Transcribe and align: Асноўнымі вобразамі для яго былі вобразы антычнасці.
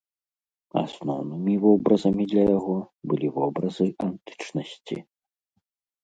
Асноўнымі 0.83 1.51
вобразамі 1.65 2.25
для 2.31 2.43
яго 2.55 2.75
былі 3.11 3.27
вобразы 3.35 3.85
антычнасці. 4.07 4.97